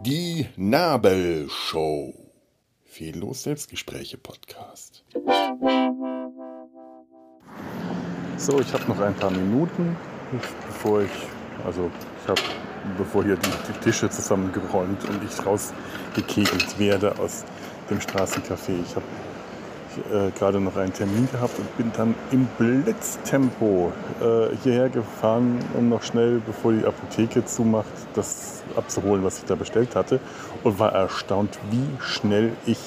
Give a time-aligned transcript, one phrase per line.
[0.00, 2.14] Die Nabelshow.
[2.84, 5.04] Fehllos Selbstgespräche Podcast.
[8.38, 9.94] So, ich habe noch ein paar Minuten,
[10.66, 11.10] bevor ich,
[11.66, 11.90] also
[12.22, 12.40] ich habe,
[12.96, 17.44] bevor hier die, die Tische zusammengeräumt und ich rausgekegelt werde aus
[17.90, 18.82] dem Straßencafé.
[18.82, 19.04] Ich habe
[20.12, 25.88] äh, gerade noch einen Termin gehabt und bin dann im Blitztempo äh, hierher gefahren, um
[25.88, 30.20] noch schnell, bevor die Apotheke zumacht, das abzuholen, was ich da bestellt hatte.
[30.62, 32.78] Und war erstaunt, wie schnell ich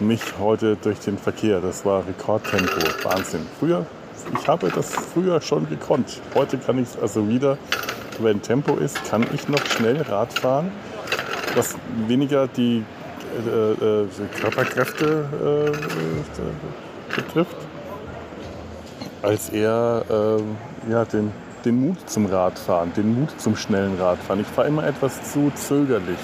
[0.00, 3.46] mich heute durch den Verkehr, das war Rekordtempo, Wahnsinn.
[3.58, 3.84] Früher,
[4.38, 6.20] ich habe das früher schon gekonnt.
[6.34, 7.58] Heute kann ich es also wieder,
[8.18, 10.72] wenn Tempo ist, kann ich noch schnell Rad fahren,
[11.54, 12.84] was weniger die
[13.46, 14.06] äh, äh,
[14.40, 15.24] Körperkräfte
[15.72, 17.56] äh, betrifft,
[19.22, 21.32] als eher äh, ja, den,
[21.64, 24.40] den Mut zum Radfahren, den Mut zum schnellen Radfahren.
[24.40, 26.18] Ich fahre immer etwas zu zögerlich,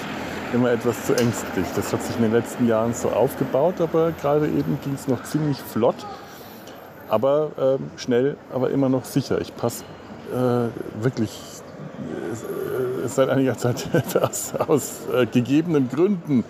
[0.53, 1.67] immer etwas zu ängstlich.
[1.75, 5.23] Das hat sich in den letzten Jahren so aufgebaut, aber gerade eben ging es noch
[5.25, 6.07] ziemlich flott,
[7.09, 9.41] aber ähm, schnell, aber immer noch sicher.
[9.41, 9.85] Ich passe
[10.33, 11.31] äh, wirklich
[13.05, 13.87] äh, seit einiger Zeit
[14.21, 16.45] aus, aus äh, gegebenen Gründen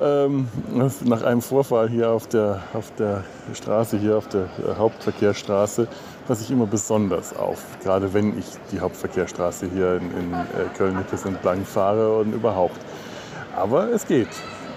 [0.00, 0.48] ähm,
[1.04, 5.88] nach einem Vorfall hier auf der, auf der Straße, hier auf der Hauptverkehrsstraße,
[6.26, 7.62] passe ich immer besonders auf.
[7.82, 12.80] Gerade wenn ich die Hauptverkehrsstraße hier in, in äh, Köln-Nippes entlang fahre und überhaupt.
[13.56, 14.28] Aber es geht.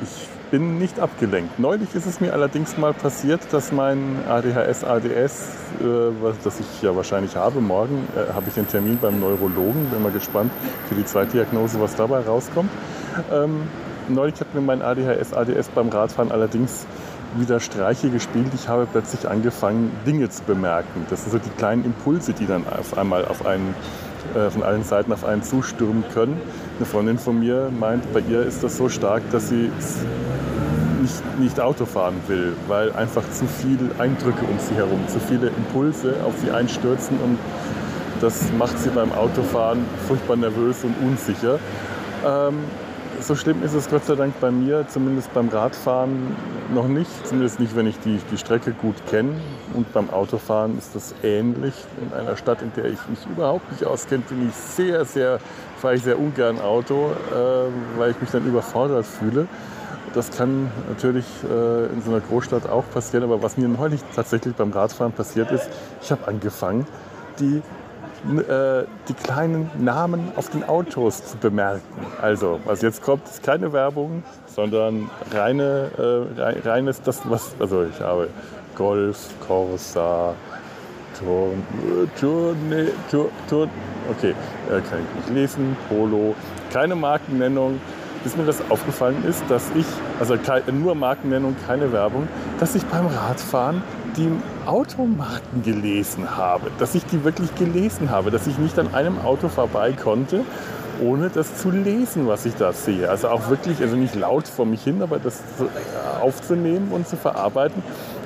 [0.02, 1.60] Ich bin nicht abgelenkt.
[1.60, 5.50] Neulich ist es mir allerdings mal passiert, dass mein ADHS, ADS,
[5.80, 6.12] äh,
[6.44, 9.90] das ich ja wahrscheinlich habe, morgen äh, habe ich einen Termin beim Neurologen.
[9.90, 10.52] Bin mal gespannt
[10.90, 12.70] für die Zweitdiagnose, was dabei rauskommt.
[13.32, 13.64] Ähm,
[14.14, 16.86] neulich hat mir mein ADHS, ADS beim Radfahren allerdings
[17.36, 18.48] wieder Streiche gespielt.
[18.54, 21.06] Ich habe plötzlich angefangen, Dinge zu bemerken.
[21.10, 23.74] Das sind so die kleinen Impulse, die dann auf einmal auf einen,
[24.36, 26.40] äh, von allen Seiten auf einen zustürmen können.
[26.78, 29.72] Eine Freundin von mir meint, bei ihr ist das so stark, dass sie
[31.02, 35.48] nicht, nicht Auto fahren will, weil einfach zu viele Eindrücke um sie herum, zu viele
[35.48, 37.40] Impulse auf sie einstürzen und
[38.22, 41.58] das macht sie beim Autofahren furchtbar nervös und unsicher.
[42.24, 42.60] Ähm,
[43.22, 46.36] so schlimm ist es Gott sei Dank bei mir, zumindest beim Radfahren
[46.74, 47.10] noch nicht.
[47.26, 49.36] Zumindest nicht, wenn ich die, die Strecke gut kenne.
[49.74, 51.74] Und beim Autofahren ist das ähnlich.
[52.02, 55.40] In einer Stadt, in der ich mich überhaupt nicht auskenne, bin ich sehr, sehr,
[55.78, 59.48] fahre ich sehr ungern Auto, äh, weil ich mich dann überfordert fühle.
[60.14, 64.56] Das kann natürlich äh, in so einer Großstadt auch passieren, aber was mir neulich tatsächlich
[64.56, 65.70] beim Radfahren passiert ist,
[66.02, 66.86] ich habe angefangen,
[67.40, 67.62] die
[68.24, 71.82] äh, die kleinen Namen auf den Autos zu bemerken.
[72.22, 75.90] Also, was jetzt kommt, ist keine Werbung, sondern reine,
[76.38, 78.30] äh, reines, das, was, also ich habe
[78.76, 80.34] Golf, Corsa,
[81.20, 81.66] Turn,
[82.20, 82.56] Turn,
[83.10, 83.70] Turn, Turn
[84.10, 84.36] okay,
[84.70, 86.36] äh, kann ich nicht lesen, Polo,
[86.72, 87.80] keine Markennennung,
[88.24, 89.86] bis mir das aufgefallen ist, dass ich,
[90.20, 90.36] also
[90.72, 92.28] nur Markennennung, keine Werbung,
[92.60, 93.82] dass ich beim Radfahren
[94.18, 94.30] die
[94.66, 99.50] Automarken gelesen habe, dass ich die wirklich gelesen habe, dass ich nicht an einem Auto
[99.50, 100.44] vorbei konnte,
[101.02, 103.10] ohne das zu lesen, was ich da sehe.
[103.10, 105.42] Also auch wirklich, also nicht laut vor mich hin, aber das
[106.22, 107.82] aufzunehmen und zu verarbeiten,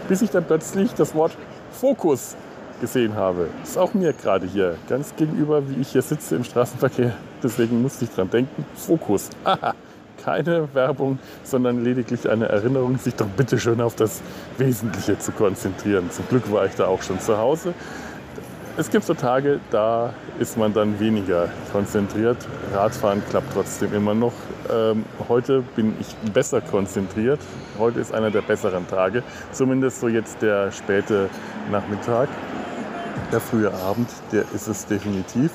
[0.07, 1.31] bis ich dann plötzlich das Wort
[1.71, 2.35] Fokus
[2.81, 3.47] gesehen habe.
[3.61, 7.13] Das ist auch mir gerade hier ganz gegenüber, wie ich hier sitze im Straßenverkehr.
[7.41, 8.65] Deswegen musste ich dran denken.
[8.75, 9.29] Fokus.
[9.43, 9.73] Aha
[10.23, 14.21] keine Werbung, sondern lediglich eine Erinnerung, sich doch bitte schön auf das
[14.57, 16.09] Wesentliche zu konzentrieren.
[16.11, 17.73] Zum Glück war ich da auch schon zu Hause.
[18.77, 22.37] Es gibt so Tage, da ist man dann weniger konzentriert.
[22.73, 24.33] Radfahren klappt trotzdem immer noch.
[24.69, 27.39] Ähm, heute bin ich besser konzentriert.
[27.79, 29.23] Heute ist einer der besseren Tage.
[29.53, 31.29] Zumindest so jetzt der späte
[31.71, 32.27] Nachmittag.
[33.31, 35.51] Der frühe Abend, der ist es definitiv.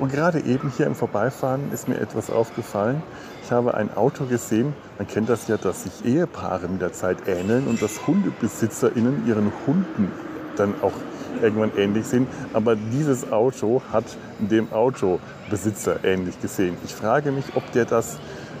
[0.00, 3.00] Und gerade eben hier im Vorbeifahren ist mir etwas aufgefallen.
[3.46, 7.28] Ich habe ein Auto gesehen, man kennt das ja, dass sich Ehepaare mit der Zeit
[7.28, 10.10] ähneln und dass HundebesitzerInnen ihren Hunden
[10.56, 10.90] dann auch
[11.40, 12.26] irgendwann ähnlich sehen.
[12.54, 14.02] Aber dieses Auto hat
[14.40, 16.76] dem Autobesitzer ähnlich gesehen.
[16.84, 18.18] Ich frage mich, ob der das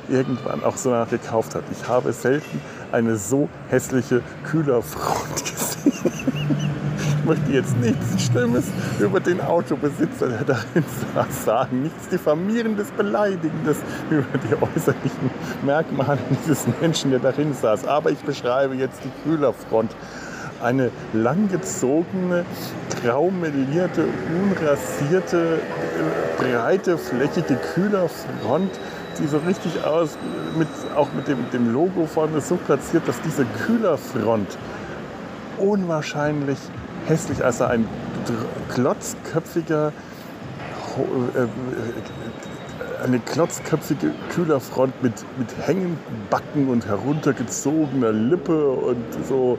[0.08, 1.64] irgendwann auch so nachgekauft hat.
[1.72, 2.60] Ich habe selten
[2.92, 6.85] eine so hässliche Kühlerfront gesehen
[7.26, 8.64] möchte jetzt nichts Schlimmes
[8.98, 10.84] über den Autobesitzer, der darin
[11.14, 11.82] saß, sagen.
[11.82, 13.78] Nichts diffamierendes, beleidigendes
[14.08, 15.30] über die äußerlichen
[15.62, 17.86] Merkmale dieses Menschen, der darin saß.
[17.86, 19.94] Aber ich beschreibe jetzt die Kühlerfront.
[20.62, 22.46] Eine langgezogene,
[23.02, 24.06] graumelierte,
[24.42, 25.58] unrasierte,
[26.38, 28.70] breite, flächige Kühlerfront
[29.18, 30.18] die so richtig aus,
[30.58, 34.58] mit, auch mit dem, dem Logo vorne so platziert, dass diese Kühlerfront
[35.58, 36.58] unwahrscheinlich
[37.06, 37.86] hässlich, als er ein
[38.68, 39.92] klotzköpfiger,
[40.98, 41.46] äh,
[43.04, 45.98] eine klotzköpfige Kühlerfront mit, mit hängenden
[46.30, 49.58] Backen und heruntergezogener Lippe und so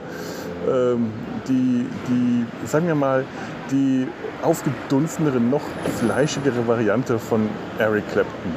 [0.68, 1.12] ähm,
[1.48, 3.24] die, die, sagen wir mal,
[3.70, 4.06] die
[4.42, 5.62] aufgedunsenere, noch
[5.98, 7.48] fleischigere Variante von
[7.78, 8.52] Eric Clapton,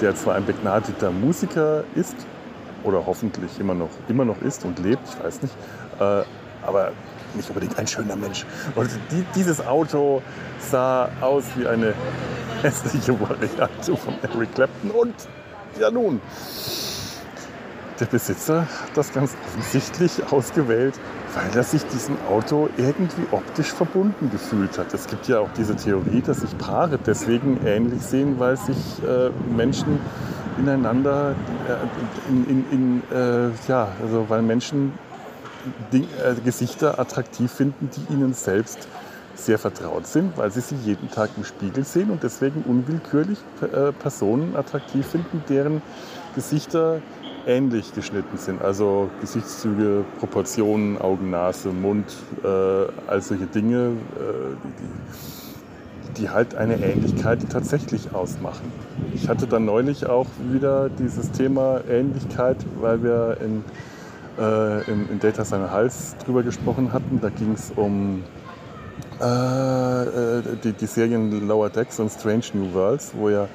[0.00, 2.16] der zwar ein begnadeter Musiker ist
[2.84, 5.54] oder hoffentlich immer noch, immer noch ist und lebt, ich weiß nicht,
[6.00, 6.22] äh,
[6.66, 6.92] aber
[7.34, 8.44] nicht unbedingt ein schöner Mensch.
[8.74, 10.22] Und die, dieses Auto
[10.58, 11.94] sah aus wie eine
[12.62, 15.14] hässliche Variante von Eric Clapton und
[15.78, 16.20] ja nun,
[18.00, 20.94] der Besitzer hat das ganz offensichtlich ausgewählt,
[21.34, 24.94] weil er sich diesem Auto irgendwie optisch verbunden gefühlt hat.
[24.94, 29.30] Es gibt ja auch diese Theorie, dass sich Paare deswegen ähnlich sehen, weil sich äh,
[29.54, 29.98] Menschen
[30.58, 31.34] ineinander,
[31.68, 34.92] äh, in, in, in äh, ja, also weil Menschen
[35.92, 38.88] Ding, äh, Gesichter attraktiv finden, die ihnen selbst
[39.34, 43.92] sehr vertraut sind, weil sie sie jeden Tag im Spiegel sehen und deswegen unwillkürlich äh,
[43.92, 45.80] Personen attraktiv finden, deren
[46.34, 47.00] Gesichter
[47.46, 48.62] ähnlich geschnitten sind.
[48.62, 52.04] Also Gesichtszüge, Proportionen, Augen, Nase, Mund,
[52.42, 54.56] äh, all solche Dinge, äh,
[56.14, 58.70] die, die, halt eine Ähnlichkeit tatsächlich ausmachen.
[59.14, 63.64] Ich hatte dann neulich auch wieder dieses Thema Ähnlichkeit, weil wir in,
[64.38, 67.20] äh, in, in Data Seine Hals drüber gesprochen hatten.
[67.20, 68.24] Da ging es um
[69.20, 73.48] äh, äh, die, die Serien Lower Decks und Strange New Worlds, wo ja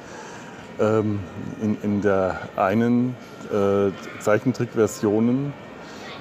[0.80, 1.19] ähm,
[1.62, 3.15] in, in der einen
[3.51, 5.53] äh, Zeichentrickversionen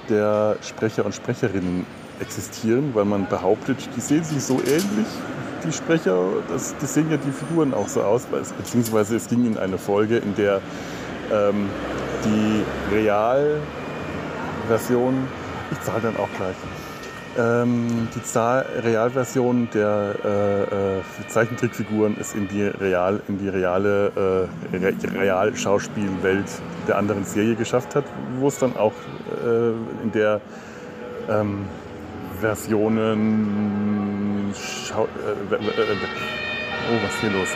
[0.09, 1.85] der Sprecher und Sprecherinnen
[2.19, 5.07] existieren, weil man behauptet, die sehen sich so ähnlich,
[5.65, 6.17] die Sprecher,
[6.49, 10.17] das, die sehen ja die Figuren auch so aus, beziehungsweise es ging in eine Folge,
[10.17, 10.61] in der
[11.31, 11.69] ähm,
[12.25, 12.63] die
[14.63, 15.27] Realversion,
[15.71, 16.55] ich zahle dann auch gleich,
[17.37, 24.47] ähm, die Zahl, Realversion der äh, äh, Zeichentrickfiguren ist in die, real, in die reale
[24.71, 26.45] äh, Re Realschauspielwelt
[26.87, 28.05] der anderen Serie geschafft hat,
[28.39, 28.93] wo es dann auch
[29.43, 29.71] äh,
[30.03, 30.39] in der
[31.29, 31.65] ähm,
[32.39, 33.73] Versionen
[34.55, 35.07] Schau äh,
[35.51, 35.57] oh,
[37.03, 37.49] was ist hier los?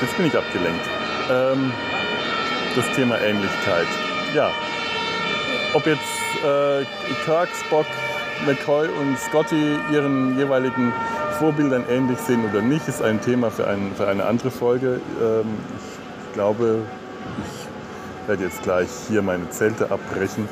[0.00, 0.84] Jetzt bin ich abgelenkt.
[1.30, 1.72] Ähm,
[2.74, 3.86] das Thema Ähnlichkeit.
[4.34, 4.50] Ja,
[5.74, 6.84] ob jetzt äh,
[7.24, 7.86] Kirk, Spock,
[8.46, 10.92] McCoy und Scotty ihren jeweiligen
[11.38, 15.00] Vorbildern ähnlich sehen oder nicht, ist ein Thema für, ein, für eine andere Folge.
[15.20, 15.46] Ähm,
[16.28, 16.82] ich glaube,
[17.38, 20.48] ich werde jetzt gleich hier meine Zelte abbrechen.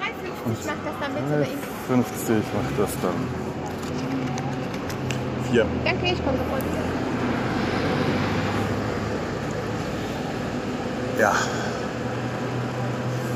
[0.00, 2.04] 3,50 macht das dann bitte bei Ihnen.
[2.04, 3.14] 50 macht das dann.
[5.50, 5.66] Vier.
[5.84, 6.62] Danke, ich komme sofort.
[11.18, 11.32] Ja.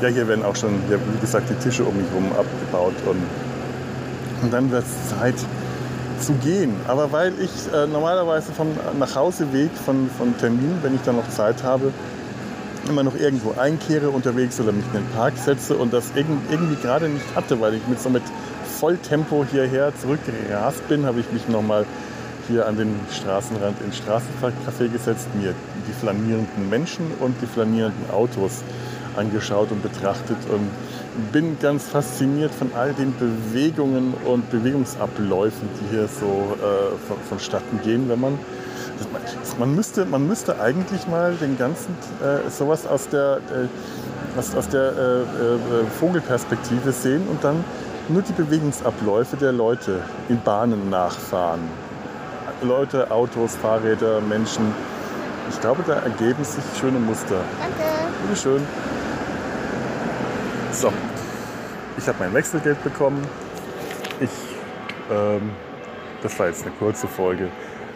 [0.03, 3.23] Ja, hier werden auch schon, ja, wie gesagt, die Tische um mich herum abgebaut und,
[4.41, 5.35] und dann wird es Zeit
[6.19, 6.75] zu gehen.
[6.89, 8.67] Aber weil ich äh, normalerweise vom
[8.99, 11.93] Nachhauseweg von, von Terminen, wenn ich dann noch Zeit habe,
[12.89, 17.07] immer noch irgendwo einkehre unterwegs oder mich in den Park setze und das irgendwie gerade
[17.07, 18.23] nicht hatte, weil ich mit so mit
[18.77, 21.85] Volltempo hierher zurückgerast bin, habe ich mich nochmal
[22.49, 25.53] hier an den Straßenrand ins Straßencafé gesetzt, mir
[25.87, 28.63] die flanierenden Menschen und die flanierenden Autos
[29.15, 30.69] angeschaut und betrachtet und
[31.31, 37.81] bin ganz fasziniert von all den Bewegungen und Bewegungsabläufen, die hier so äh, von, vonstatten
[37.83, 38.39] gehen, wenn man
[39.59, 44.69] man müsste, man müsste eigentlich mal den ganzen äh, sowas aus der, äh, aus, aus
[44.69, 45.57] der äh, äh
[45.99, 47.63] Vogelperspektive sehen und dann
[48.09, 51.61] nur die Bewegungsabläufe der Leute in Bahnen nachfahren.
[52.61, 54.73] Leute, Autos, Fahrräder, Menschen.
[55.49, 57.41] Ich glaube, da ergeben sich schöne Muster.
[57.59, 57.91] Danke.
[58.27, 58.61] Bitte schön.
[60.73, 60.91] So,
[61.97, 63.25] ich habe mein Wechselgeld bekommen.
[64.19, 64.29] Ich,
[65.11, 65.51] ähm,
[66.23, 67.49] das war jetzt eine kurze Folge.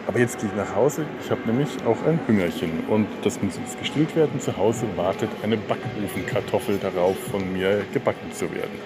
[0.06, 1.04] Aber jetzt gehe ich nach Hause.
[1.22, 2.84] Ich habe nämlich auch ein Hüngerchen.
[2.88, 4.40] Und das muss jetzt gestillt werden.
[4.40, 8.78] Zu Hause wartet eine Backofenkartoffel darauf, von mir gebacken zu werden.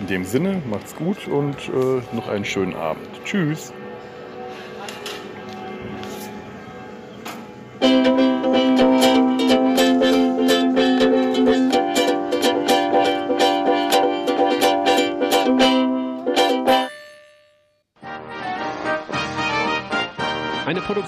[0.00, 3.08] In dem Sinne, macht's gut und äh, noch einen schönen Abend.
[3.24, 3.72] Tschüss.